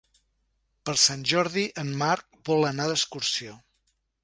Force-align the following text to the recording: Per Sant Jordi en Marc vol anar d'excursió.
Per 0.89 0.95
Sant 1.01 1.25
Jordi 1.33 1.67
en 1.83 1.93
Marc 2.01 2.41
vol 2.51 2.67
anar 2.73 2.91
d'excursió. 2.95 3.57